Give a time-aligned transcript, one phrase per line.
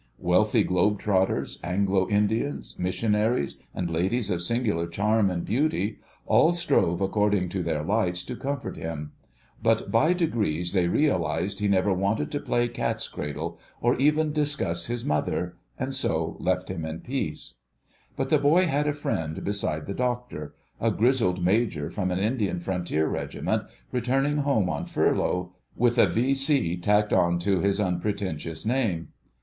[0.17, 7.01] Wealthy globe trotters, Anglo Indians, missionaries, and ladies of singular charm and beauty, all strove
[7.01, 9.11] according to their lights to comfort him.
[9.61, 14.87] But by degrees they realised he never wanted to play cat's cradle or even discuss
[14.87, 17.57] his mother, and so left him in peace.
[18.15, 22.59] But the boy had a friend beside the doctor, a grizzled major from an Indian
[22.59, 26.77] Frontier regiment, returning home on furlough with a V.C.
[26.77, 29.09] tacked on to his unpretentious name.